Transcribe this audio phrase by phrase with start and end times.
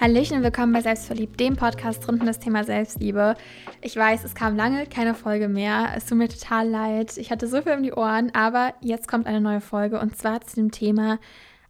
[0.00, 3.34] Hallöchen und willkommen bei Selbstverliebt, dem Podcast rund um das Thema Selbstliebe.
[3.80, 5.88] Ich weiß, es kam lange keine Folge mehr.
[5.96, 7.16] Es tut mir total leid.
[7.16, 10.40] Ich hatte so viel um die Ohren, aber jetzt kommt eine neue Folge und zwar
[10.42, 11.18] zu dem Thema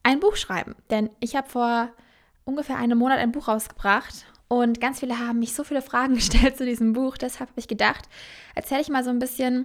[0.03, 0.75] ein Buch schreiben.
[0.91, 1.88] Denn ich habe vor
[2.45, 6.58] ungefähr einem Monat ein Buch rausgebracht und ganz viele haben mich so viele Fragen gestellt
[6.58, 7.17] zu diesem Buch.
[7.17, 8.10] Deshalb habe ich gedacht,
[8.54, 9.65] erzähle ich mal so ein bisschen,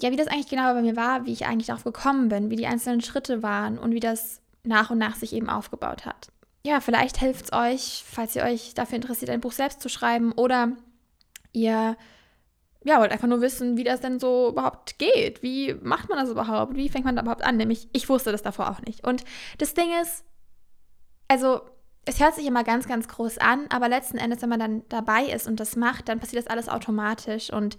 [0.00, 2.56] ja, wie das eigentlich genau bei mir war, wie ich eigentlich darauf gekommen bin, wie
[2.56, 6.32] die einzelnen Schritte waren und wie das nach und nach sich eben aufgebaut hat
[6.64, 10.32] ja, vielleicht hilft es euch, falls ihr euch dafür interessiert, ein Buch selbst zu schreiben
[10.32, 10.76] oder
[11.52, 11.96] ihr
[12.84, 15.42] ja, wollt einfach nur wissen, wie das denn so überhaupt geht.
[15.42, 16.74] Wie macht man das überhaupt?
[16.74, 17.56] Wie fängt man da überhaupt an?
[17.56, 19.06] Nämlich, ich wusste das davor auch nicht.
[19.06, 19.24] Und
[19.58, 20.24] das Ding ist,
[21.28, 21.60] also,
[22.04, 25.26] es hört sich immer ganz, ganz groß an, aber letzten Endes, wenn man dann dabei
[25.26, 27.52] ist und das macht, dann passiert das alles automatisch.
[27.52, 27.76] Und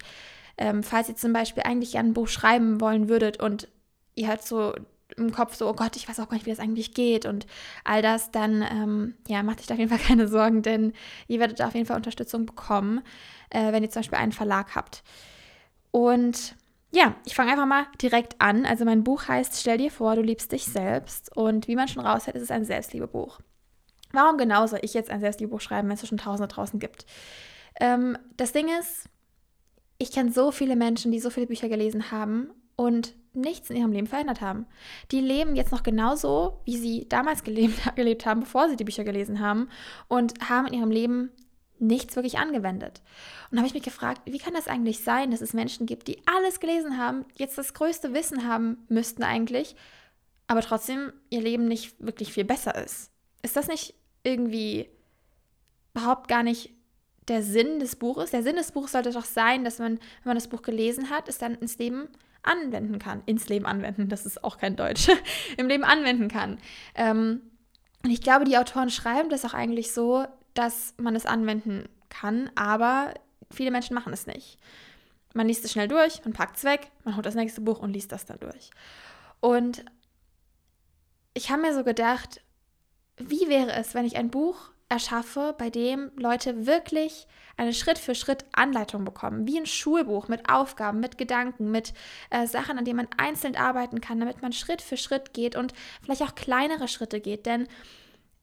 [0.56, 3.68] ähm, falls ihr zum Beispiel eigentlich ein Buch schreiben wollen würdet und
[4.14, 4.74] ihr halt so
[5.16, 7.46] im Kopf so, oh Gott, ich weiß auch gar nicht, wie das eigentlich geht und
[7.84, 10.92] all das, dann ähm, ja, macht euch da auf jeden Fall keine Sorgen, denn
[11.28, 13.02] ihr werdet auf jeden Fall Unterstützung bekommen,
[13.50, 15.02] äh, wenn ihr zum Beispiel einen Verlag habt.
[15.90, 16.56] Und
[16.92, 18.66] ja, ich fange einfach mal direkt an.
[18.66, 22.04] Also mein Buch heißt Stell dir vor, du liebst dich selbst und wie man schon
[22.04, 23.40] raushört, ist es ein Selbstliebebuch.
[24.12, 27.04] Warum genau soll ich jetzt ein Selbstliebebuch schreiben, wenn es schon Tausende draußen gibt?
[27.80, 29.08] Ähm, das Ding ist,
[29.98, 33.92] ich kenne so viele Menschen, die so viele Bücher gelesen haben und nichts in ihrem
[33.92, 34.66] Leben verändert haben.
[35.10, 39.04] Die leben jetzt noch genauso, wie sie damals gelebt, gelebt haben, bevor sie die Bücher
[39.04, 39.68] gelesen haben
[40.08, 41.30] und haben in ihrem Leben
[41.78, 43.02] nichts wirklich angewendet.
[43.50, 46.18] Und habe ich mich gefragt, wie kann das eigentlich sein, dass es Menschen gibt, die
[46.26, 49.74] alles gelesen haben, jetzt das größte Wissen haben müssten eigentlich,
[50.46, 53.10] aber trotzdem ihr Leben nicht wirklich viel besser ist?
[53.42, 54.88] Ist das nicht irgendwie
[55.94, 56.70] überhaupt gar nicht
[57.28, 58.30] der Sinn des Buches?
[58.30, 61.28] Der Sinn des Buches sollte doch sein, dass man, wenn man das Buch gelesen hat,
[61.28, 62.08] es dann ins Leben
[62.44, 63.22] anwenden kann.
[63.26, 65.08] Ins Leben anwenden, das ist auch kein Deutsch.
[65.56, 66.58] Im Leben anwenden kann.
[66.94, 67.42] Ähm,
[68.02, 72.50] und ich glaube, die Autoren schreiben das auch eigentlich so, dass man es anwenden kann,
[72.54, 73.14] aber
[73.50, 74.58] viele Menschen machen es nicht.
[75.32, 77.92] Man liest es schnell durch, man packt es weg, man holt das nächste Buch und
[77.92, 78.70] liest das dann durch.
[79.40, 79.84] Und
[81.32, 82.40] ich habe mir so gedacht,
[83.16, 89.46] wie wäre es, wenn ich ein Buch erschaffe, bei dem Leute wirklich eine Schritt-für-Schritt-Anleitung bekommen,
[89.46, 91.92] wie ein Schulbuch mit Aufgaben, mit Gedanken, mit
[92.30, 95.72] äh, Sachen, an denen man einzeln arbeiten kann, damit man Schritt für Schritt geht und
[96.02, 97.44] vielleicht auch kleinere Schritte geht.
[97.44, 97.66] Denn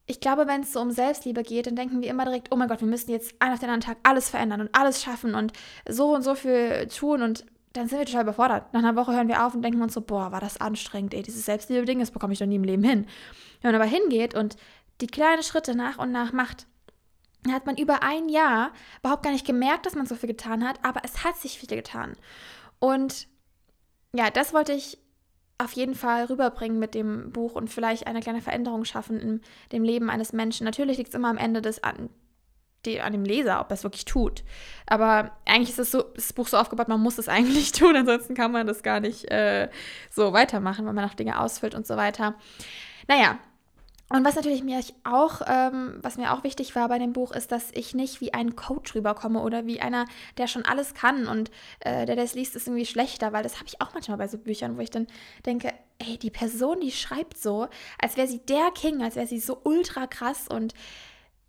[0.07, 2.67] ich glaube, wenn es so um Selbstliebe geht, dann denken wir immer direkt, oh mein
[2.67, 5.53] Gott, wir müssen jetzt einen auf den anderen Tag alles verändern und alles schaffen und
[5.87, 8.73] so und so viel tun und dann sind wir total überfordert.
[8.73, 11.21] Nach einer Woche hören wir auf und denken uns so, boah, war das anstrengend, ey,
[11.21, 13.07] dieses Selbstliebe-Ding, das bekomme ich doch nie im Leben hin.
[13.61, 14.57] Wenn man aber hingeht und
[15.01, 16.67] die kleinen Schritte nach und nach macht,
[17.43, 20.67] dann hat man über ein Jahr überhaupt gar nicht gemerkt, dass man so viel getan
[20.67, 22.15] hat, aber es hat sich viel getan.
[22.79, 23.27] Und
[24.13, 24.99] ja, das wollte ich
[25.57, 29.41] auf jeden Fall rüberbringen mit dem Buch und vielleicht eine kleine Veränderung schaffen in
[29.71, 30.65] dem Leben eines Menschen.
[30.65, 32.09] Natürlich liegt es immer am Ende des an,
[32.99, 34.43] an dem Leser, ob er es wirklich tut.
[34.87, 38.33] Aber eigentlich ist das, so, das Buch so aufgebaut, man muss es eigentlich tun, ansonsten
[38.33, 39.69] kann man das gar nicht äh,
[40.09, 42.35] so weitermachen, wenn man noch Dinge ausfüllt und so weiter.
[43.07, 43.39] Naja,
[44.11, 47.51] und was natürlich mir auch, ähm, was mir auch wichtig war bei dem Buch, ist,
[47.51, 50.05] dass ich nicht wie ein Coach rüberkomme oder wie einer,
[50.37, 51.49] der schon alles kann und
[51.79, 54.37] äh, der, es liest, ist irgendwie schlechter, weil das habe ich auch manchmal bei so
[54.37, 55.07] Büchern, wo ich dann
[55.45, 57.67] denke, ey, die Person, die schreibt so,
[57.99, 60.73] als wäre sie der King, als wäre sie so ultra krass und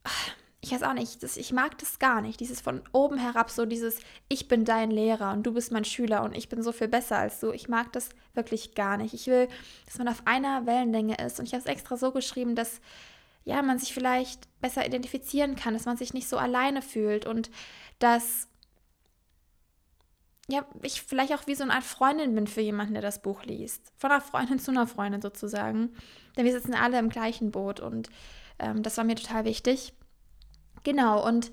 [0.05, 0.31] ach,
[0.65, 2.39] ich weiß auch nicht, das, ich mag das gar nicht.
[2.39, 6.23] Dieses von oben herab, so dieses, ich bin dein Lehrer und du bist mein Schüler
[6.23, 7.51] und ich bin so viel besser als du.
[7.51, 9.13] Ich mag das wirklich gar nicht.
[9.13, 9.49] Ich will,
[9.87, 11.41] dass man auf einer Wellenlänge ist.
[11.41, 12.81] Und ich habe es extra so geschrieben, dass
[13.45, 17.51] ja, man sich vielleicht besser identifizieren kann, dass man sich nicht so alleine fühlt und
[17.99, 18.47] dass
[20.49, 23.43] ja, ich vielleicht auch wie so eine Art Freundin bin für jemanden, der das Buch
[23.43, 23.93] liest.
[23.97, 25.91] Von einer Freundin zu einer Freundin sozusagen.
[26.37, 28.11] Denn wir sitzen alle im gleichen Boot und
[28.61, 29.93] ähm, das war mir total wichtig.
[30.85, 31.51] Genau, und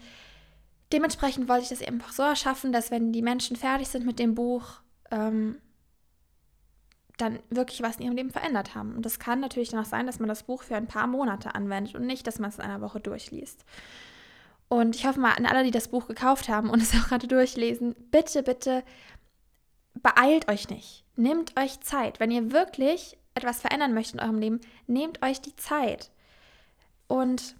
[0.91, 4.35] dementsprechend wollte ich das eben so erschaffen, dass wenn die Menschen fertig sind mit dem
[4.35, 4.81] Buch,
[5.11, 5.57] ähm,
[7.17, 8.95] dann wirklich was in ihrem Leben verändert haben.
[8.95, 11.53] Und das kann natürlich dann auch sein, dass man das Buch für ein paar Monate
[11.53, 13.65] anwendet und nicht, dass man es in einer Woche durchliest.
[14.69, 17.27] Und ich hoffe mal an alle, die das Buch gekauft haben und es auch gerade
[17.27, 18.83] durchlesen, bitte, bitte
[19.95, 21.03] beeilt euch nicht.
[21.15, 22.19] Nehmt euch Zeit.
[22.19, 26.11] Wenn ihr wirklich etwas verändern möchtet in eurem Leben, nehmt euch die Zeit.
[27.07, 27.55] Und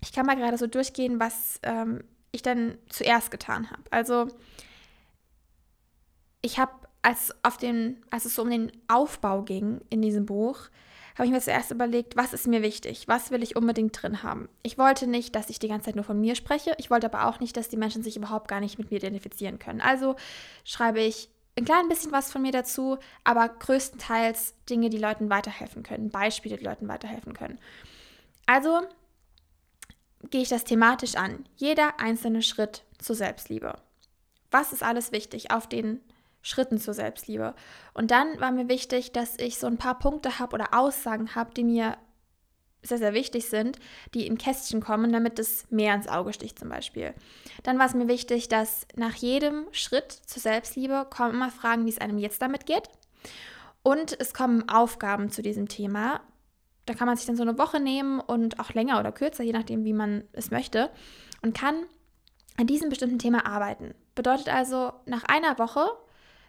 [0.00, 3.82] ich kann mal gerade so durchgehen, was ähm, ich dann zuerst getan habe.
[3.90, 4.28] Also
[6.42, 6.72] ich habe,
[7.02, 10.68] als, als es so um den Aufbau ging in diesem Buch,
[11.14, 14.48] habe ich mir zuerst überlegt, was ist mir wichtig, was will ich unbedingt drin haben.
[14.62, 17.26] Ich wollte nicht, dass ich die ganze Zeit nur von mir spreche, ich wollte aber
[17.26, 19.80] auch nicht, dass die Menschen sich überhaupt gar nicht mit mir identifizieren können.
[19.80, 20.14] Also
[20.64, 25.82] schreibe ich ein klein bisschen was von mir dazu, aber größtenteils Dinge, die Leuten weiterhelfen
[25.82, 27.58] können, Beispiele, die Leuten weiterhelfen können.
[28.46, 28.82] Also
[30.30, 31.44] gehe ich das thematisch an.
[31.56, 33.76] Jeder einzelne Schritt zur Selbstliebe.
[34.50, 36.00] Was ist alles wichtig auf den
[36.42, 37.54] Schritten zur Selbstliebe?
[37.94, 41.52] Und dann war mir wichtig, dass ich so ein paar Punkte habe oder Aussagen habe,
[41.54, 41.96] die mir
[42.82, 43.78] sehr, sehr wichtig sind,
[44.14, 47.12] die in Kästchen kommen, damit es mehr ins Auge sticht zum Beispiel.
[47.64, 51.90] Dann war es mir wichtig, dass nach jedem Schritt zur Selbstliebe kommen immer Fragen, wie
[51.90, 52.88] es einem jetzt damit geht.
[53.82, 56.20] Und es kommen Aufgaben zu diesem Thema.
[56.88, 59.52] Da kann man sich dann so eine Woche nehmen und auch länger oder kürzer, je
[59.52, 60.90] nachdem, wie man es möchte,
[61.42, 61.84] und kann
[62.56, 63.94] an diesem bestimmten Thema arbeiten.
[64.14, 65.86] Bedeutet also, nach einer Woche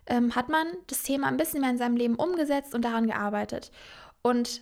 [0.05, 3.69] ähm, hat man das Thema ein bisschen mehr in seinem Leben umgesetzt und daran gearbeitet.
[4.21, 4.61] Und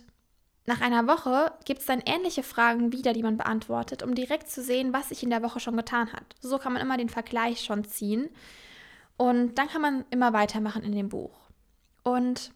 [0.66, 4.62] nach einer Woche gibt es dann ähnliche Fragen wieder, die man beantwortet, um direkt zu
[4.62, 6.34] sehen, was sich in der Woche schon getan hat.
[6.40, 8.28] So kann man immer den Vergleich schon ziehen.
[9.16, 11.38] Und dann kann man immer weitermachen in dem Buch.
[12.02, 12.52] Und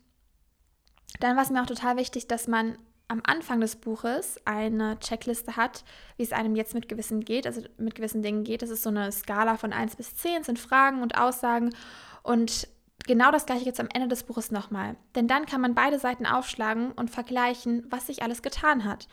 [1.21, 2.77] dann war es mir auch total wichtig, dass man
[3.09, 5.85] am Anfang des Buches eine Checkliste hat,
[6.17, 8.63] wie es einem jetzt mit gewissen geht, also mit gewissen Dingen geht.
[8.63, 11.75] Das ist so eine Skala von 1 bis 10, sind Fragen und Aussagen.
[12.23, 12.69] Und
[13.07, 14.97] genau das gleiche jetzt am Ende des Buches nochmal.
[15.15, 19.09] Denn dann kann man beide Seiten aufschlagen und vergleichen, was sich alles getan hat.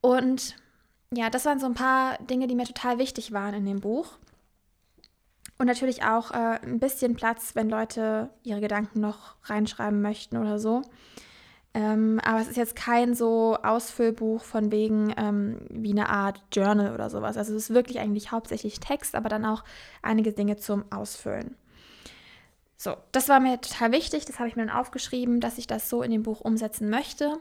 [0.00, 0.56] Und
[1.12, 4.18] ja, das waren so ein paar Dinge, die mir total wichtig waren in dem Buch.
[5.58, 10.58] Und natürlich auch äh, ein bisschen Platz, wenn Leute ihre Gedanken noch reinschreiben möchten oder
[10.58, 10.82] so.
[11.72, 16.92] Ähm, aber es ist jetzt kein so Ausfüllbuch von wegen ähm, wie eine Art Journal
[16.92, 17.36] oder sowas.
[17.36, 19.62] Also es ist wirklich eigentlich hauptsächlich Text, aber dann auch
[20.02, 21.54] einige Dinge zum Ausfüllen.
[22.76, 25.88] So, das war mir total wichtig, das habe ich mir dann aufgeschrieben, dass ich das
[25.88, 27.38] so in dem Buch umsetzen möchte.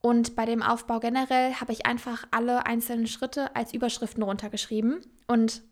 [0.00, 5.62] Und bei dem Aufbau generell habe ich einfach alle einzelnen Schritte als Überschriften runtergeschrieben und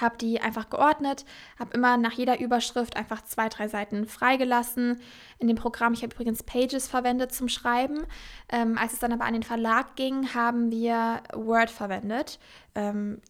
[0.00, 1.24] habe die einfach geordnet,
[1.58, 5.00] habe immer nach jeder Überschrift einfach zwei, drei Seiten freigelassen.
[5.38, 8.06] In dem Programm, ich habe übrigens Pages verwendet zum Schreiben.
[8.50, 12.38] Ähm, als es dann aber an den Verlag ging, haben wir Word verwendet.
[12.74, 13.20] Ähm,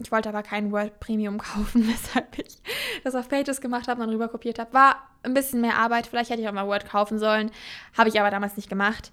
[0.00, 2.62] ich wollte aber kein Word Premium kaufen, weshalb ich
[3.04, 4.72] das auf Pages gemacht habe und dann rüber kopiert habe.
[4.72, 6.06] War ein bisschen mehr Arbeit.
[6.06, 7.50] Vielleicht hätte ich auch mal Word kaufen sollen.
[7.96, 9.12] Habe ich aber damals nicht gemacht.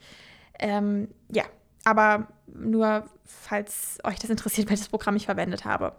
[0.60, 1.44] Ähm, ja,
[1.86, 5.96] aber nur, falls euch das interessiert, welches Programm ich verwendet habe.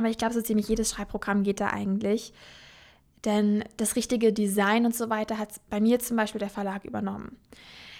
[0.00, 2.32] Aber ich glaube, so ziemlich jedes Schreibprogramm geht da eigentlich.
[3.26, 7.36] Denn das richtige Design und so weiter hat bei mir zum Beispiel der Verlag übernommen.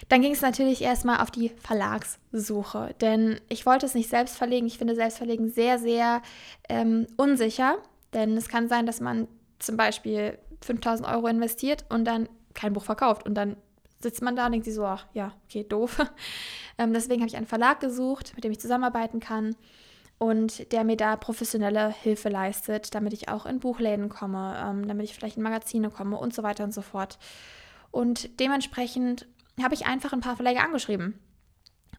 [0.09, 4.65] Dann ging es natürlich erstmal auf die Verlagssuche, denn ich wollte es nicht selbst verlegen.
[4.65, 6.23] Ich finde Selbstverlegen sehr, sehr
[6.69, 7.77] ähm, unsicher,
[8.13, 9.27] denn es kann sein, dass man
[9.59, 13.57] zum Beispiel 5000 Euro investiert und dann kein Buch verkauft und dann
[13.99, 15.99] sitzt man da und denkt sich so, ach ja, okay, doof.
[16.79, 19.55] ähm, deswegen habe ich einen Verlag gesucht, mit dem ich zusammenarbeiten kann
[20.21, 25.05] und der mir da professionelle Hilfe leistet, damit ich auch in Buchläden komme, ähm, damit
[25.05, 27.17] ich vielleicht in Magazine komme und so weiter und so fort.
[27.89, 29.25] Und dementsprechend
[29.63, 31.19] habe ich einfach ein paar Verleger angeschrieben.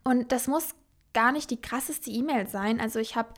[0.04, 0.76] Und das muss
[1.12, 2.78] gar nicht die krasseste E-Mail sein.
[2.78, 3.34] Also ich habe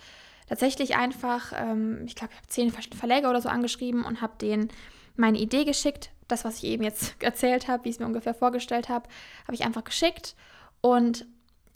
[0.50, 4.68] tatsächlich einfach, ähm, ich glaube, ich habe zehn Verleger oder so angeschrieben und habe denen
[5.16, 6.10] meine Idee geschickt.
[6.28, 9.08] Das, was ich eben jetzt erzählt habe, wie ich es mir ungefähr vorgestellt habe,
[9.44, 10.36] habe ich einfach geschickt.
[10.82, 11.24] Und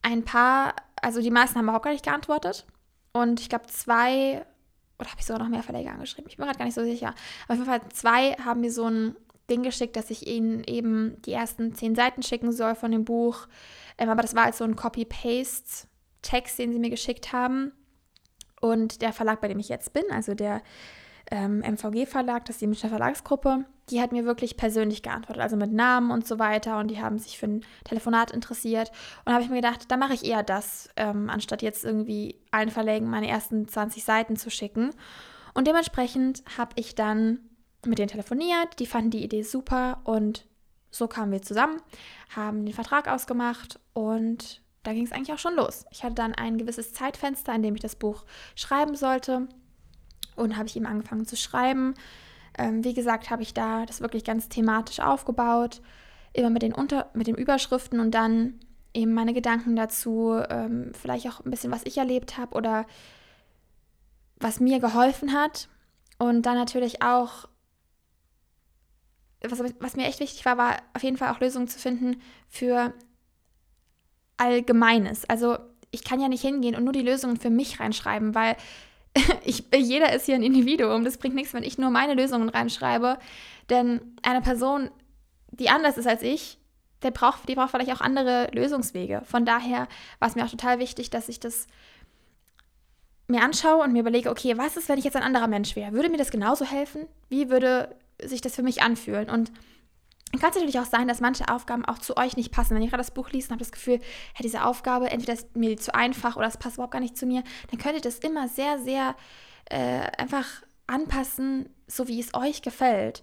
[0.02, 2.66] ein paar, also die meisten haben auch gar nicht geantwortet.
[3.12, 4.44] Und ich glaube, zwei,
[4.98, 6.30] oder habe ich sogar noch mehr Verleger angeschrieben?
[6.30, 7.14] Ich bin gerade gar nicht so sicher.
[7.44, 9.16] Aber auf jeden Fall zwei haben mir so ein
[9.50, 13.46] Ding geschickt, dass ich ihnen eben die ersten zehn Seiten schicken soll von dem Buch.
[13.96, 17.72] Ähm, aber das war als so ein Copy-Paste-Text, den sie mir geschickt haben.
[18.60, 20.62] Und der Verlag, bei dem ich jetzt bin, also der
[21.30, 25.72] ähm, MVG-Verlag, das ist die Münchner Verlagsgruppe, die hat mir wirklich persönlich geantwortet, also mit
[25.72, 26.78] Namen und so weiter.
[26.78, 28.90] Und die haben sich für ein Telefonat interessiert.
[29.24, 32.70] Und habe ich mir gedacht, da mache ich eher das, ähm, anstatt jetzt irgendwie allen
[32.70, 34.90] Verlegen meine ersten 20 Seiten zu schicken.
[35.54, 37.40] Und dementsprechend habe ich dann
[37.86, 40.46] mit denen telefoniert, die fanden die Idee super und
[40.90, 41.80] so kamen wir zusammen,
[42.34, 45.84] haben den Vertrag ausgemacht und da ging es eigentlich auch schon los.
[45.90, 49.48] Ich hatte dann ein gewisses Zeitfenster, in dem ich das Buch schreiben sollte
[50.38, 51.94] und habe ich ihm angefangen zu schreiben.
[52.56, 55.80] Ähm, wie gesagt, habe ich da das wirklich ganz thematisch aufgebaut,
[56.32, 58.60] immer mit den, Unter mit den Überschriften und dann
[58.94, 62.86] eben meine Gedanken dazu, ähm, vielleicht auch ein bisschen, was ich erlebt habe oder
[64.38, 65.68] was mir geholfen hat.
[66.18, 67.48] Und dann natürlich auch
[69.42, 72.92] was, was mir echt wichtig war, war auf jeden Fall auch Lösungen zu finden für
[74.36, 75.28] Allgemeines.
[75.28, 75.58] Also
[75.90, 78.56] ich kann ja nicht hingehen und nur die Lösungen für mich reinschreiben, weil
[79.44, 81.04] ich, jeder ist hier ein Individuum.
[81.04, 83.18] Das bringt nichts, wenn ich nur meine Lösungen reinschreibe.
[83.70, 84.90] Denn eine Person,
[85.50, 86.58] die anders ist als ich,
[87.02, 89.22] der braucht, die braucht vielleicht auch andere Lösungswege.
[89.24, 89.88] Von daher
[90.18, 91.66] war es mir auch total wichtig, dass ich das
[93.28, 95.92] mir anschaue und mir überlege, okay, was ist, wenn ich jetzt ein anderer Mensch wäre?
[95.92, 97.06] Würde mir das genauso helfen?
[97.28, 99.30] Wie würde sich das für mich anfühlen.
[99.30, 99.52] Und
[100.32, 102.74] kann es natürlich auch sein, dass manche Aufgaben auch zu euch nicht passen.
[102.74, 103.98] Wenn ihr gerade das Buch liest und habt das Gefühl,
[104.34, 107.24] hey, diese Aufgabe, entweder ist mir zu einfach oder es passt überhaupt gar nicht zu
[107.24, 109.16] mir, dann könnt ihr das immer sehr, sehr
[109.70, 110.46] äh, einfach
[110.86, 113.22] anpassen, so wie es euch gefällt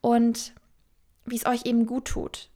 [0.00, 0.54] und
[1.24, 2.48] wie es euch eben gut tut.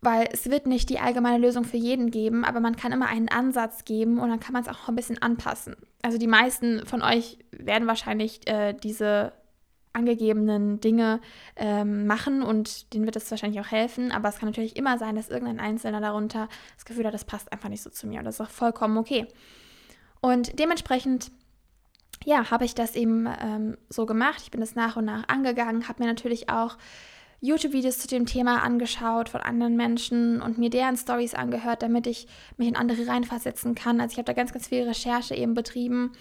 [0.00, 3.28] Weil es wird nicht die allgemeine Lösung für jeden geben, aber man kann immer einen
[3.28, 5.74] Ansatz geben und dann kann man es auch ein bisschen anpassen.
[6.02, 9.32] Also die meisten von euch werden wahrscheinlich äh, diese
[9.96, 11.20] angegebenen Dinge
[11.56, 14.12] ähm, machen und denen wird es wahrscheinlich auch helfen.
[14.12, 17.52] Aber es kann natürlich immer sein, dass irgendein Einzelner darunter das Gefühl hat, das passt
[17.52, 18.18] einfach nicht so zu mir.
[18.20, 19.26] Und das ist auch vollkommen okay.
[20.20, 21.30] Und dementsprechend,
[22.24, 24.42] ja, habe ich das eben ähm, so gemacht.
[24.42, 26.76] Ich bin das nach und nach angegangen, habe mir natürlich auch
[27.40, 32.26] YouTube-Videos zu dem Thema angeschaut von anderen Menschen und mir deren Stories angehört, damit ich
[32.56, 34.00] mich in andere reinversetzen kann.
[34.00, 36.12] Also ich habe da ganz, ganz viel Recherche eben betrieben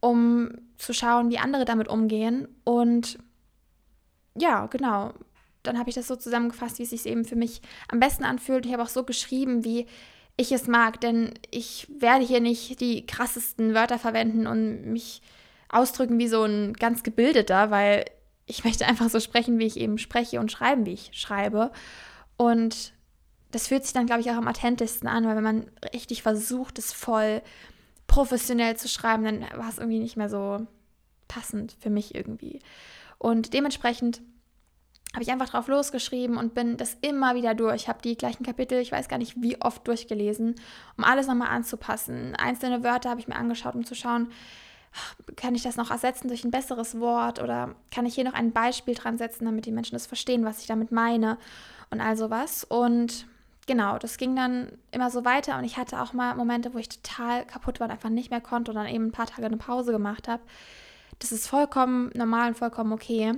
[0.00, 2.48] um zu schauen, wie andere damit umgehen.
[2.64, 3.18] Und
[4.36, 5.12] ja, genau.
[5.62, 8.64] Dann habe ich das so zusammengefasst, wie es sich eben für mich am besten anfühlt.
[8.64, 9.86] Ich habe auch so geschrieben, wie
[10.36, 15.20] ich es mag, denn ich werde hier nicht die krassesten Wörter verwenden und mich
[15.68, 18.04] ausdrücken wie so ein ganz gebildeter, weil
[18.46, 21.72] ich möchte einfach so sprechen, wie ich eben spreche und schreiben, wie ich schreibe.
[22.36, 22.92] Und
[23.50, 26.78] das fühlt sich dann, glaube ich, auch am authentischsten an, weil wenn man richtig versucht,
[26.78, 27.42] es voll
[28.08, 30.66] professionell zu schreiben, dann war es irgendwie nicht mehr so
[31.28, 32.60] passend für mich irgendwie.
[33.18, 34.20] Und dementsprechend
[35.14, 37.82] habe ich einfach drauf losgeschrieben und bin das immer wieder durch.
[37.82, 40.56] Ich habe die gleichen Kapitel, ich weiß gar nicht wie oft durchgelesen,
[40.96, 42.34] um alles nochmal anzupassen.
[42.36, 44.28] Einzelne Wörter habe ich mir angeschaut, um zu schauen,
[45.36, 48.52] kann ich das noch ersetzen durch ein besseres Wort oder kann ich hier noch ein
[48.52, 51.38] Beispiel dran setzen, damit die Menschen das verstehen, was ich damit meine
[51.90, 52.64] und all sowas.
[52.64, 53.26] Und
[53.68, 56.88] genau, das ging dann immer so weiter und ich hatte auch mal Momente, wo ich
[56.88, 59.58] total kaputt war und einfach nicht mehr konnte und dann eben ein paar Tage eine
[59.58, 60.42] Pause gemacht habe.
[61.20, 63.34] Das ist vollkommen normal und vollkommen okay.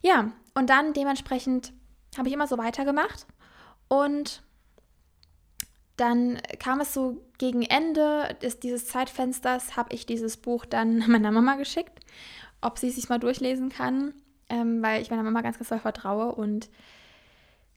[0.00, 1.72] Ja, und dann dementsprechend
[2.16, 3.26] habe ich immer so weitergemacht
[3.88, 4.42] und
[5.96, 11.32] dann kam es so gegen Ende des, dieses Zeitfensters, habe ich dieses Buch dann meiner
[11.32, 12.00] Mama geschickt,
[12.60, 14.14] ob sie es sich mal durchlesen kann,
[14.48, 16.70] ähm, weil ich meiner Mama ganz, ganz doll vertraue und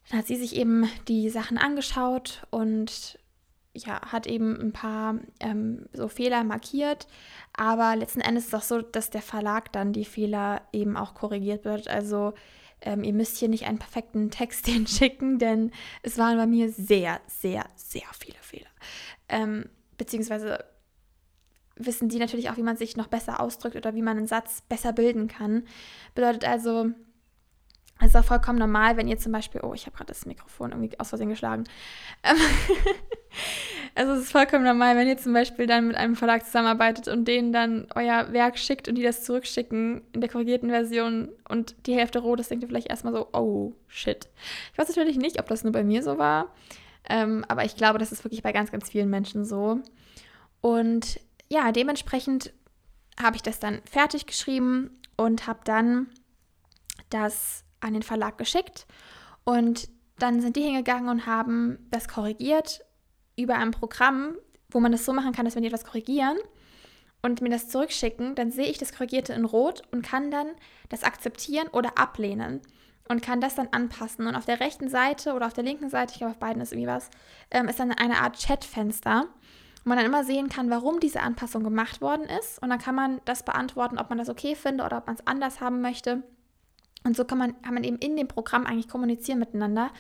[0.10, 3.20] dann hat sie sich eben die Sachen angeschaut und
[3.74, 7.08] ja, hat eben ein paar ähm, so Fehler markiert.
[7.54, 11.14] Aber letzten Endes ist es auch so, dass der Verlag dann die Fehler eben auch
[11.14, 11.88] korrigiert wird.
[11.88, 12.34] Also
[12.82, 17.22] ähm, ihr müsst hier nicht einen perfekten Text hinschicken, denn es waren bei mir sehr,
[17.28, 18.70] sehr, sehr viele Fehler.
[19.30, 20.66] Ähm, beziehungsweise
[21.76, 24.62] wissen die natürlich auch, wie man sich noch besser ausdrückt oder wie man einen Satz
[24.68, 25.64] besser bilden kann.
[26.14, 26.92] Bedeutet also,
[28.02, 30.72] es ist auch vollkommen normal, wenn ihr zum Beispiel, oh, ich habe gerade das Mikrofon
[30.72, 31.66] irgendwie aus Versehen geschlagen.
[32.24, 32.36] Ähm,
[33.96, 37.26] also es ist vollkommen normal, wenn ihr zum Beispiel dann mit einem Verlag zusammenarbeitet und
[37.26, 41.96] denen dann euer Werk schickt und die das zurückschicken in der korrigierten Version und die
[41.96, 44.30] Hälfte rot ist, denkt ihr vielleicht erstmal so, oh shit.
[44.74, 46.54] Ich weiß natürlich nicht, ob das nur bei mir so war,
[47.08, 49.80] ähm, aber ich glaube, das ist wirklich bei ganz, ganz vielen Menschen so.
[50.62, 52.54] Und ja, dementsprechend
[53.22, 56.08] habe ich das dann fertig geschrieben und habe dann
[57.10, 58.88] das an den Verlag geschickt
[59.44, 62.86] und dann sind die hingegangen und haben das korrigiert
[63.36, 64.36] über ein Programm,
[64.70, 66.38] wo man das so machen kann, dass wenn die etwas korrigieren
[67.22, 70.48] und mir das zurückschicken, dann sehe ich das Korrigierte in Rot und kann dann
[70.90, 72.62] das akzeptieren oder ablehnen
[73.10, 74.28] und kann das dann anpassen.
[74.28, 76.72] Und auf der rechten Seite oder auf der linken Seite, ich glaube auf beiden ist
[76.72, 77.10] irgendwie was,
[77.52, 79.28] ähm, ist dann eine Art Chatfenster,
[79.84, 82.62] wo man dann immer sehen kann, warum diese Anpassung gemacht worden ist.
[82.62, 85.28] Und dann kann man das beantworten, ob man das okay findet oder ob man es
[85.28, 86.24] anders haben möchte.
[87.04, 89.92] Und so kann man, kann man eben in dem Programm eigentlich kommunizieren miteinander.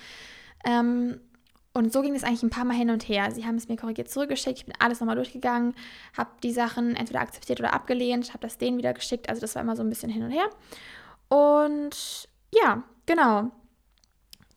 [0.66, 1.20] Ähm,
[1.74, 3.32] und so ging es eigentlich ein paar Mal hin und her.
[3.32, 5.74] Sie haben es mir korrigiert zurückgeschickt, ich bin alles nochmal durchgegangen,
[6.18, 9.30] habe die Sachen entweder akzeptiert oder abgelehnt, habe das denen wieder geschickt.
[9.30, 10.50] Also das war immer so ein bisschen hin und her.
[11.30, 13.52] Und ja, genau.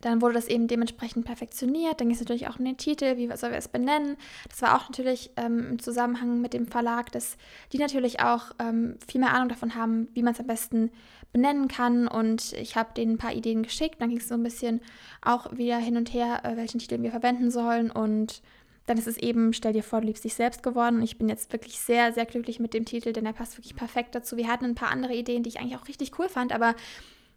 [0.05, 1.99] Dann wurde das eben dementsprechend perfektioniert.
[1.99, 4.19] Dann ging es natürlich auch um den Titel, wie sollen wir es benennen.
[4.51, 7.39] Das war auch natürlich ähm, im Zusammenhang mit dem Verlag, dass
[7.73, 10.91] die natürlich auch ähm, viel mehr Ahnung davon haben, wie man es am besten
[11.33, 12.07] benennen kann.
[12.07, 14.03] Und ich habe denen ein paar Ideen geschickt.
[14.03, 14.83] Dann ging es so ein bisschen
[15.23, 17.91] auch wieder hin und her, äh, welchen Titel wir verwenden sollen.
[17.91, 18.43] Und
[18.85, 20.97] dann ist es eben, stell dir vor, du liebst dich selbst geworden.
[20.97, 23.75] Und ich bin jetzt wirklich sehr, sehr glücklich mit dem Titel, denn er passt wirklich
[23.75, 24.37] perfekt dazu.
[24.37, 26.75] Wir hatten ein paar andere Ideen, die ich eigentlich auch richtig cool fand, aber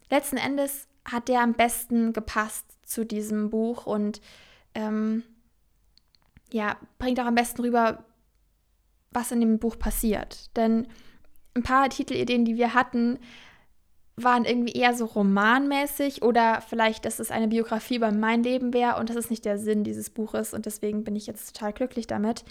[0.09, 4.21] letzten Endes hat der am besten gepasst zu diesem Buch und
[4.75, 5.23] ähm,
[6.51, 8.05] ja, bringt auch am besten rüber,
[9.11, 10.55] was in dem Buch passiert.
[10.55, 10.87] Denn
[11.55, 13.19] ein paar Titelideen, die wir hatten,
[14.15, 18.99] waren irgendwie eher so romanmäßig oder vielleicht, dass es eine Biografie über mein Leben wäre
[18.99, 22.07] und das ist nicht der Sinn dieses Buches und deswegen bin ich jetzt total glücklich
[22.07, 22.43] damit.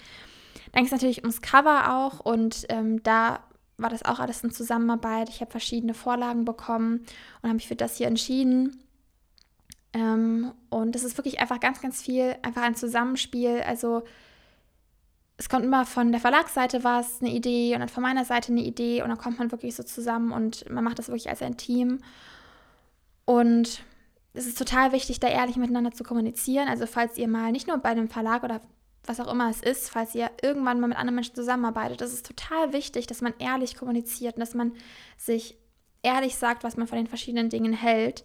[0.71, 3.43] Dann ging es natürlich ums Cover auch und ähm, da
[3.77, 5.29] war das auch alles in Zusammenarbeit.
[5.29, 7.05] Ich habe verschiedene Vorlagen bekommen
[7.41, 8.83] und habe mich für das hier entschieden.
[9.93, 13.61] Ähm, und es ist wirklich einfach ganz, ganz viel, einfach ein Zusammenspiel.
[13.65, 14.03] Also
[15.37, 18.61] es kommt immer von der Verlagsseite was, eine Idee und dann von meiner Seite eine
[18.61, 21.57] Idee und dann kommt man wirklich so zusammen und man macht das wirklich als ein
[21.57, 21.99] Team.
[23.25, 23.83] Und
[24.33, 26.67] es ist total wichtig, da ehrlich miteinander zu kommunizieren.
[26.67, 28.61] Also falls ihr mal nicht nur bei einem Verlag oder
[29.07, 32.73] was auch immer es ist, falls ihr irgendwann mal mit anderen Menschen zusammenarbeitet, ist total
[32.73, 34.73] wichtig, dass man ehrlich kommuniziert und dass man
[35.17, 35.57] sich
[36.03, 38.23] ehrlich sagt, was man von den verschiedenen Dingen hält,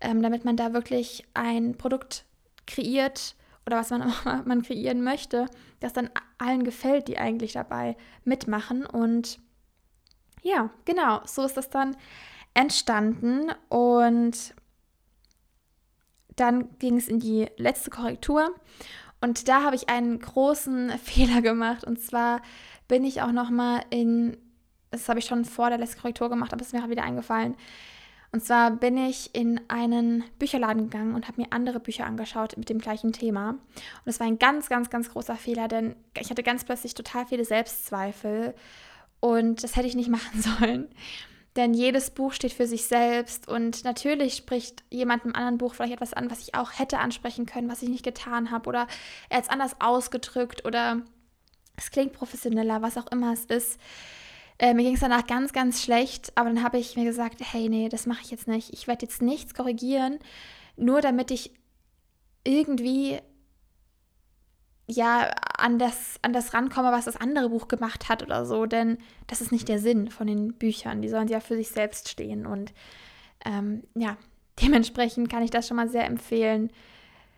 [0.00, 2.24] ähm, damit man da wirklich ein Produkt
[2.66, 3.34] kreiert
[3.66, 5.46] oder was man auch man kreieren möchte,
[5.80, 8.86] das dann allen gefällt, die eigentlich dabei mitmachen.
[8.86, 9.38] Und
[10.42, 11.96] ja, genau, so ist das dann
[12.54, 14.54] entstanden und
[16.36, 18.54] dann ging es in die letzte Korrektur
[19.20, 21.84] und da habe ich einen großen Fehler gemacht.
[21.84, 22.40] Und zwar
[22.88, 24.36] bin ich auch noch mal in,
[24.90, 27.04] das habe ich schon vor der letzten Korrektur gemacht, aber es ist mir auch wieder
[27.04, 27.54] eingefallen.
[28.32, 32.68] Und zwar bin ich in einen Bücherladen gegangen und habe mir andere Bücher angeschaut mit
[32.68, 33.50] dem gleichen Thema.
[33.50, 33.58] Und
[34.06, 37.44] es war ein ganz, ganz, ganz großer Fehler, denn ich hatte ganz plötzlich total viele
[37.44, 38.54] Selbstzweifel
[39.18, 40.88] und das hätte ich nicht machen sollen.
[41.56, 45.94] Denn jedes Buch steht für sich selbst und natürlich spricht jemand im anderen Buch vielleicht
[45.94, 48.86] etwas an, was ich auch hätte ansprechen können, was ich nicht getan habe oder
[49.28, 51.02] er hat es anders ausgedrückt oder
[51.76, 53.80] es klingt professioneller, was auch immer es ist.
[54.58, 57.68] Äh, mir ging es danach ganz, ganz schlecht, aber dann habe ich mir gesagt, hey,
[57.68, 58.72] nee, das mache ich jetzt nicht.
[58.72, 60.18] Ich werde jetzt nichts korrigieren,
[60.76, 61.52] nur damit ich
[62.44, 63.18] irgendwie
[64.90, 68.66] ja an das, an das rankomme, was das andere Buch gemacht hat oder so.
[68.66, 71.02] Denn das ist nicht der Sinn von den Büchern.
[71.02, 72.46] Die sollen ja für sich selbst stehen.
[72.46, 72.72] Und
[73.44, 74.16] ähm, ja,
[74.62, 76.70] dementsprechend kann ich das schon mal sehr empfehlen,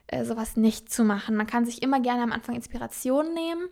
[0.08, 1.36] äh, sowas nicht zu machen.
[1.36, 3.68] Man kann sich immer gerne am Anfang Inspiration nehmen.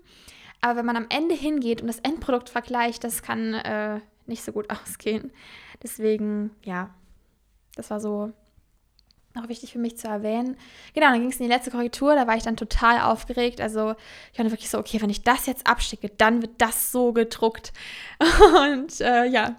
[0.61, 4.53] Aber wenn man am Ende hingeht und das Endprodukt vergleicht, das kann äh, nicht so
[4.53, 5.33] gut ausgehen.
[5.83, 6.91] Deswegen, ja,
[7.77, 8.33] das war so
[9.35, 10.57] noch wichtig für mich zu erwähnen.
[10.95, 13.61] Genau, dann ging es in die letzte Korrektur, da war ich dann total aufgeregt.
[13.61, 13.95] Also
[14.33, 17.73] ich war wirklich so, okay, wenn ich das jetzt abschicke, dann wird das so gedruckt.
[18.73, 19.57] Und äh, ja,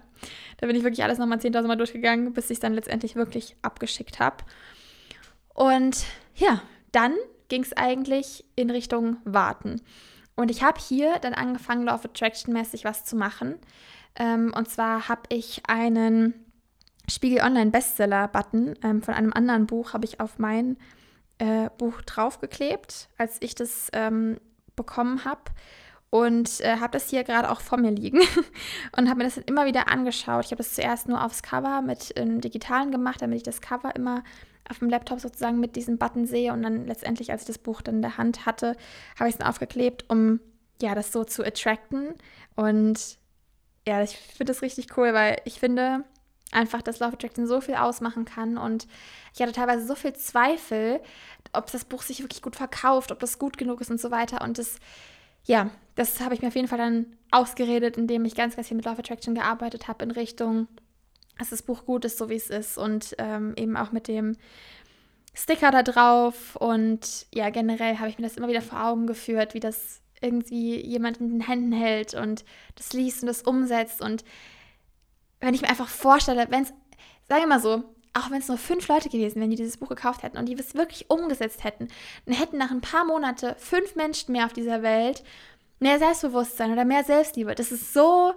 [0.58, 3.56] da bin ich wirklich alles nochmal 10.000 Mal durchgegangen, bis ich es dann letztendlich wirklich
[3.62, 4.44] abgeschickt habe.
[5.54, 6.04] Und
[6.36, 7.14] ja, dann
[7.48, 9.80] ging es eigentlich in Richtung Warten.
[10.36, 13.58] Und ich habe hier dann angefangen, Law of Attraction mäßig was zu machen.
[14.16, 16.41] Ähm, und zwar habe ich einen
[17.12, 20.78] Spiegel Online Bestseller-Button ähm, von einem anderen Buch habe ich auf mein
[21.38, 24.38] äh, Buch draufgeklebt, als ich das ähm,
[24.76, 25.42] bekommen habe.
[26.08, 28.20] Und äh, habe das hier gerade auch vor mir liegen
[28.96, 30.44] und habe mir das immer wieder angeschaut.
[30.44, 33.94] Ich habe das zuerst nur aufs Cover mit ähm, digitalen gemacht, damit ich das Cover
[33.96, 34.22] immer
[34.68, 36.52] auf dem Laptop sozusagen mit diesem Button sehe.
[36.52, 38.76] Und dann letztendlich, als ich das Buch dann in der Hand hatte,
[39.18, 40.40] habe ich es dann aufgeklebt, um
[40.82, 42.14] ja, das so zu attracten.
[42.56, 43.18] Und
[43.86, 46.04] ja, ich finde das richtig cool, weil ich finde,
[46.52, 48.56] einfach, dass Love Attraction so viel ausmachen kann.
[48.58, 48.86] Und
[49.34, 51.00] ich hatte teilweise so viel Zweifel,
[51.52, 54.42] ob das Buch sich wirklich gut verkauft, ob das gut genug ist und so weiter.
[54.42, 54.76] Und das,
[55.44, 58.76] ja, das habe ich mir auf jeden Fall dann ausgeredet, indem ich ganz, ganz viel
[58.76, 60.68] mit Love Attraction gearbeitet habe in Richtung,
[61.38, 62.78] dass das Buch gut ist, so wie es ist.
[62.78, 64.36] Und ähm, eben auch mit dem
[65.34, 66.56] Sticker da drauf.
[66.56, 70.80] Und ja, generell habe ich mir das immer wieder vor Augen geführt, wie das irgendwie
[70.80, 72.44] jemand in den Händen hält und
[72.76, 74.24] das liest und das umsetzt und
[75.42, 76.72] wenn ich mir einfach vorstelle, wenn es,
[77.28, 79.88] sage ich mal so, auch wenn es nur fünf Leute gewesen wären, die dieses Buch
[79.88, 81.88] gekauft hätten und die es wirklich umgesetzt hätten,
[82.26, 85.22] dann hätten nach ein paar Monaten fünf Menschen mehr auf dieser Welt
[85.82, 87.54] mehr Selbstbewusstsein oder mehr Selbstliebe.
[87.54, 88.34] Das ist so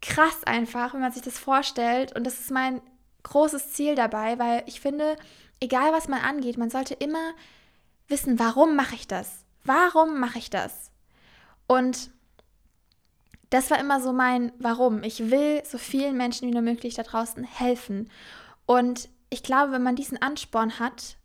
[0.00, 2.16] krass einfach, wenn man sich das vorstellt.
[2.16, 2.80] Und das ist mein
[3.22, 5.16] großes Ziel dabei, weil ich finde,
[5.60, 7.32] egal was man angeht, man sollte immer
[8.08, 9.44] wissen, warum mache ich das?
[9.64, 10.90] Warum mache ich das?
[11.66, 12.10] Und
[13.52, 15.02] das war immer so mein Warum.
[15.02, 18.10] Ich will so vielen Menschen wie nur möglich da draußen helfen.
[18.64, 21.18] Und ich glaube, wenn man diesen Ansporn hat,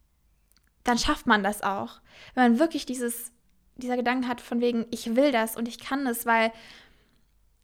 [0.84, 2.02] dann schafft man das auch.
[2.36, 3.32] Wenn man wirklich dieses,
[3.78, 6.52] dieser Gedanke hat von wegen, ich will das und ich kann es, weil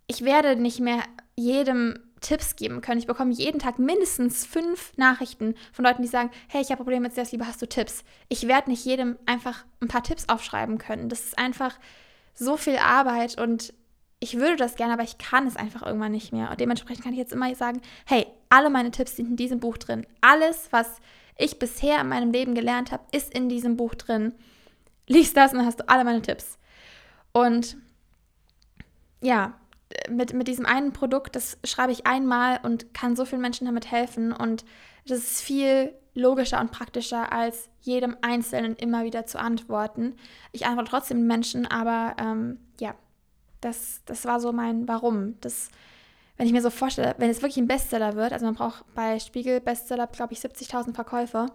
[0.08, 1.04] ich werde nicht mehr
[1.36, 3.00] jedem Tipps geben können.
[3.00, 7.02] Ich bekomme jeden Tag mindestens fünf Nachrichten von Leuten, die sagen, hey, ich habe Probleme
[7.02, 8.06] mit Selbstliebe, hast du Tipps?
[8.30, 11.10] Ich werde nicht jedem einfach ein paar Tipps aufschreiben können.
[11.10, 11.78] Das ist einfach
[12.34, 13.74] so viel Arbeit und
[14.24, 16.50] ich würde das gerne, aber ich kann es einfach irgendwann nicht mehr.
[16.50, 19.78] Und dementsprechend kann ich jetzt immer sagen, hey, alle meine Tipps sind in diesem Buch
[19.78, 20.08] drin.
[20.22, 20.88] Alles, was
[21.38, 24.34] ich bisher in meinem Leben gelernt habe, ist in diesem Buch drin.
[25.08, 26.58] Lies das und dann hast du alle meine Tipps.
[27.34, 27.76] Und
[29.20, 29.60] ja,
[30.10, 33.92] mit, mit diesem einen Produkt, das schreibe ich einmal und kann so vielen Menschen damit
[33.92, 34.32] helfen.
[34.32, 34.64] Und
[35.06, 40.16] das ist viel logischer und praktischer, als jedem Einzelnen immer wieder zu antworten.
[40.54, 42.96] Ich antworte trotzdem Menschen, aber ähm, ja,
[43.64, 45.40] das, das war so mein Warum.
[45.42, 45.70] Das,
[46.38, 49.20] wenn ich mir so vorstelle, wenn es wirklich ein Bestseller wird, also man braucht bei
[49.20, 51.48] Spiegel Bestseller, glaube ich, 70.000 Verkäufe.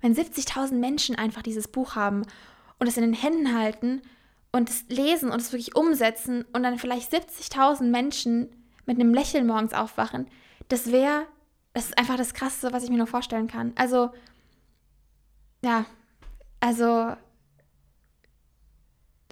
[0.00, 2.24] wenn 70.000 Menschen einfach dieses Buch haben
[2.78, 4.02] und es in den Händen halten
[4.50, 8.48] und es lesen und es wirklich umsetzen und dann vielleicht 70.000 Menschen
[8.86, 10.26] mit einem Lächeln morgens aufwachen,
[10.68, 11.26] das wäre,
[11.74, 13.72] das ist einfach das Krasseste, was ich mir nur vorstellen kann.
[13.76, 14.10] Also,
[15.64, 15.84] ja,
[16.60, 17.16] also,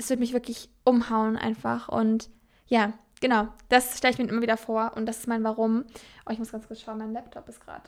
[0.00, 2.30] es wird mich wirklich umhauen einfach und
[2.66, 5.84] ja, genau, das stelle ich mir immer wieder vor und das ist mein Warum.
[6.26, 7.82] Oh, ich muss ganz kurz schauen, mein Laptop ist gerade.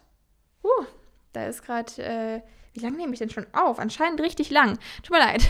[0.62, 0.84] Uh,
[1.32, 2.42] da ist gerade, äh,
[2.74, 3.78] wie lange nehme ich denn schon auf?
[3.78, 4.78] Anscheinend richtig lang.
[5.02, 5.42] Tut mir leid.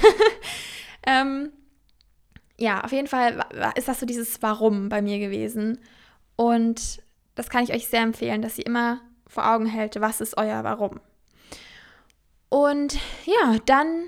[1.06, 1.52] ähm,
[2.58, 3.44] ja, auf jeden Fall
[3.74, 5.80] ist das so dieses Warum bei mir gewesen.
[6.36, 7.02] Und
[7.34, 10.62] das kann ich euch sehr empfehlen, dass ihr immer vor Augen hält, was ist euer
[10.62, 11.00] Warum.
[12.48, 14.04] Und ja, dann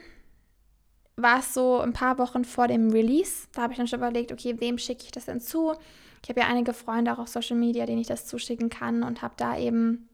[1.16, 3.46] war es so ein paar Wochen vor dem Release.
[3.53, 5.74] Da habe ich dann schon überlegt, okay, wem schicke ich das denn zu?
[6.22, 9.22] Ich habe ja einige Freunde auch auf Social Media, denen ich das zuschicken kann und
[9.22, 10.09] habe da eben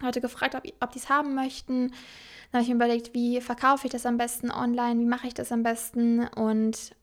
[0.00, 1.88] Leute gefragt, ob, ob die es haben möchten.
[2.50, 5.34] Dann habe ich mir überlegt, wie verkaufe ich das am besten online, wie mache ich
[5.34, 6.26] das am besten.
[6.28, 6.94] Und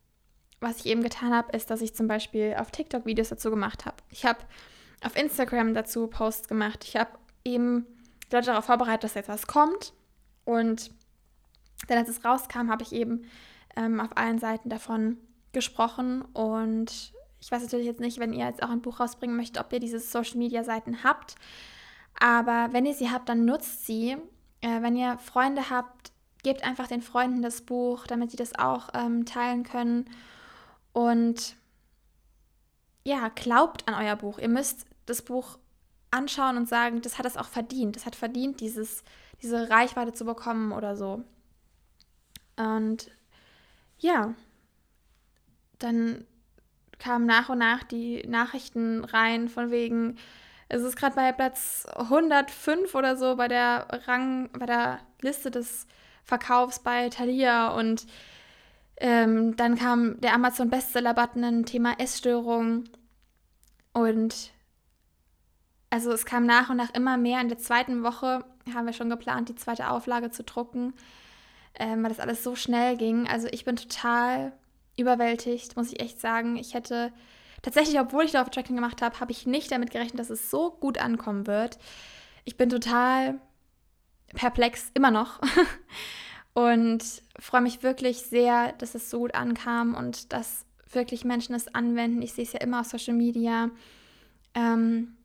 [0.59, 3.85] was ich eben getan habe, ist, dass ich zum Beispiel auf TikTok Videos dazu gemacht
[3.85, 3.97] habe.
[4.09, 4.39] Ich habe
[5.03, 6.83] auf Instagram dazu Posts gemacht.
[6.83, 7.11] Ich habe
[7.45, 7.85] eben
[8.31, 9.93] Leute darauf vorbereitet, dass jetzt was kommt.
[10.43, 10.91] Und
[11.87, 13.23] dann, als es rauskam, habe ich eben
[13.75, 15.17] ähm, auf allen Seiten davon
[15.51, 16.21] gesprochen.
[16.33, 19.71] Und ich weiß natürlich jetzt nicht, wenn ihr jetzt auch ein Buch rausbringen möchtet, ob
[19.73, 21.35] ihr diese Social Media Seiten habt.
[22.19, 24.17] Aber wenn ihr sie habt, dann nutzt sie.
[24.61, 26.11] Äh, wenn ihr Freunde habt,
[26.43, 30.05] gebt einfach den Freunden das Buch, damit sie das auch ähm, teilen können.
[30.93, 31.55] Und
[33.03, 34.39] ja, glaubt an euer Buch.
[34.39, 35.57] Ihr müsst das Buch
[36.11, 37.95] anschauen und sagen, das hat es auch verdient.
[37.95, 39.03] Das hat verdient, dieses,
[39.41, 41.23] diese Reichweite zu bekommen oder so.
[42.59, 43.09] Und
[43.99, 44.33] ja,
[45.79, 46.25] dann
[46.99, 50.17] kamen nach und nach die Nachrichten rein von wegen,
[50.67, 55.87] es ist gerade bei Platz 105 oder so bei der Rang, bei der Liste des
[56.25, 58.05] Verkaufs bei Thalia und
[58.97, 62.83] ähm, dann kam der Amazon Bestseller-Button, Thema Essstörung
[63.93, 64.51] und
[65.89, 67.39] also es kam nach und nach immer mehr.
[67.41, 68.43] In der zweiten Woche
[68.75, 70.93] haben wir schon geplant, die zweite Auflage zu drucken,
[71.79, 73.27] ähm, weil das alles so schnell ging.
[73.27, 74.53] Also ich bin total
[74.97, 76.57] überwältigt, muss ich echt sagen.
[76.57, 77.11] Ich hätte
[77.61, 80.71] tatsächlich, obwohl ich Love Tracking gemacht habe, habe ich nicht damit gerechnet, dass es so
[80.71, 81.79] gut ankommen wird.
[82.45, 83.39] Ich bin total
[84.35, 85.39] perplex, immer noch.
[86.53, 87.03] und
[87.39, 92.21] freue mich wirklich sehr, dass es so gut ankam und dass wirklich Menschen es anwenden.
[92.21, 93.69] Ich sehe es ja immer auf Social Media.
[94.53, 95.15] Ähm,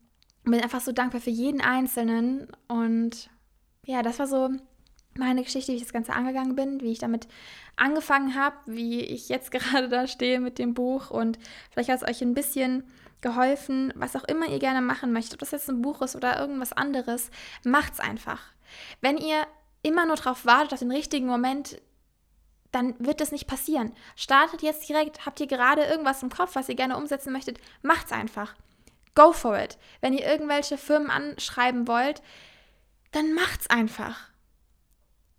[0.45, 2.49] bin einfach so dankbar für jeden Einzelnen.
[2.69, 3.31] Und
[3.87, 4.51] ja, das war so
[5.19, 7.29] meine Geschichte, wie ich das Ganze angegangen bin, wie ich damit
[7.77, 11.39] angefangen habe, wie ich jetzt gerade da stehe mit dem Buch und
[11.71, 12.85] vielleicht hat es euch ein bisschen
[13.21, 16.39] geholfen, was auch immer ihr gerne machen möchtet, ob das jetzt ein Buch ist oder
[16.39, 17.31] irgendwas anderes,
[17.65, 18.41] macht's einfach.
[19.01, 19.47] Wenn ihr
[19.83, 21.81] immer nur darauf wartet, auf den richtigen Moment,
[22.71, 23.93] dann wird das nicht passieren.
[24.17, 28.13] Startet jetzt direkt, habt ihr gerade irgendwas im Kopf, was ihr gerne umsetzen möchtet, macht's
[28.13, 28.55] einfach.
[29.15, 29.79] Go for it.
[30.01, 32.21] Wenn ihr irgendwelche Firmen anschreiben wollt,
[33.13, 34.34] dann macht's einfach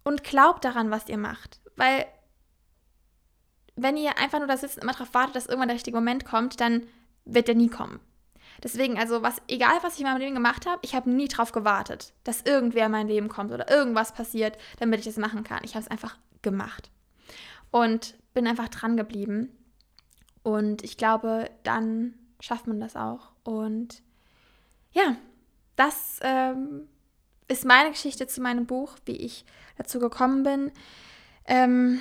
[0.05, 1.59] und glaubt daran, was ihr macht.
[1.75, 2.05] Weil
[3.75, 6.23] wenn ihr einfach nur da sitzt und immer darauf wartet, dass irgendwann der richtige Moment
[6.23, 6.87] kommt, dann
[7.25, 7.99] wird der nie kommen.
[8.63, 11.51] Deswegen, also was, egal was ich in meinem Leben gemacht habe, ich habe nie darauf
[11.51, 15.63] gewartet, dass irgendwer in mein Leben kommt oder irgendwas passiert, damit ich das machen kann.
[15.63, 16.89] Ich habe es einfach gemacht.
[17.71, 19.49] Und bin einfach dran geblieben.
[20.43, 23.31] Und ich glaube, dann schafft man das auch.
[23.43, 24.01] Und
[24.91, 25.17] ja,
[25.75, 26.87] das ähm,
[27.47, 29.45] ist meine Geschichte zu meinem Buch, wie ich
[29.77, 30.71] dazu gekommen bin.
[31.45, 31.99] Ähm,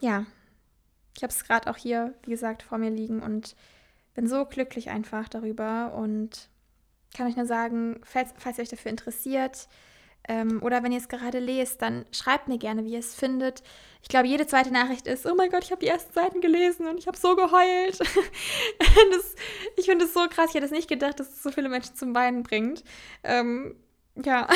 [0.00, 0.26] ja,
[1.16, 3.56] ich habe es gerade auch hier, wie gesagt, vor mir liegen und
[4.14, 6.48] bin so glücklich einfach darüber und
[7.16, 9.68] kann euch nur sagen, falls, falls ihr euch dafür interessiert
[10.28, 13.62] ähm, oder wenn ihr es gerade lest, dann schreibt mir gerne, wie ihr es findet.
[14.02, 16.86] Ich glaube, jede zweite Nachricht ist, oh mein Gott, ich habe die ersten Seiten gelesen
[16.86, 17.98] und ich habe so geheult.
[17.98, 19.34] das,
[19.76, 21.94] ich finde es so krass, ich hätte es nicht gedacht, dass es so viele Menschen
[21.94, 22.82] zum Weinen bringt.
[23.22, 23.76] Ähm,
[24.16, 24.48] ja,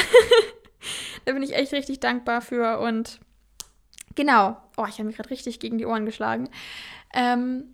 [1.25, 2.79] da bin ich echt richtig dankbar für.
[2.81, 3.21] Und
[4.15, 6.49] genau, oh, ich habe mich gerade richtig gegen die Ohren geschlagen.
[7.13, 7.65] Ähm,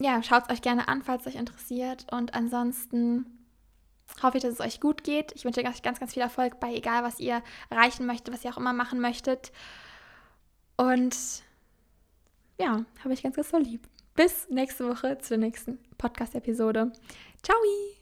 [0.00, 2.06] ja, schaut es euch gerne an, falls es euch interessiert.
[2.12, 3.26] Und ansonsten
[4.22, 5.32] hoffe ich, dass es euch gut geht.
[5.32, 8.52] Ich wünsche euch ganz, ganz viel Erfolg bei egal, was ihr erreichen möchtet, was ihr
[8.52, 9.52] auch immer machen möchtet.
[10.76, 11.16] Und
[12.60, 13.88] ja, habe ich ganz, ganz so lieb.
[14.14, 16.92] Bis nächste Woche zur nächsten Podcast-Episode.
[17.42, 17.97] Ciao!